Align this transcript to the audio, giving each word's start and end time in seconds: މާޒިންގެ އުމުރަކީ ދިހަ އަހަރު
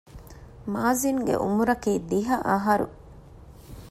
މާޒިންގެ 0.73 1.35
އުމުރަކީ 1.43 1.91
ދިހަ 2.09 2.37
އަހަރު 2.47 2.87